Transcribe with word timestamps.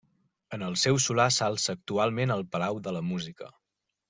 En 0.55 0.63
el 0.67 0.77
seu 0.83 0.97
solar 1.03 1.27
s'alça 1.35 1.75
actualment 1.79 2.37
el 2.37 2.43
Palau 2.57 2.81
de 2.89 2.95
la 2.97 3.05
Música. 3.15 3.53